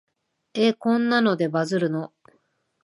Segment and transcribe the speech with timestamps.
[0.55, 2.11] え、こんなのでバズるの？